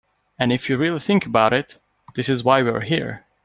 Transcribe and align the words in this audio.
And 0.39 0.51
if 0.51 0.67
you 0.67 0.77
really 0.77 0.97
think 0.97 1.27
about 1.27 1.53
it, 1.53 1.77
this 2.15 2.27
is 2.27 2.43
why 2.43 2.63
we 2.63 2.71
are 2.71 2.79
here. 2.81 3.23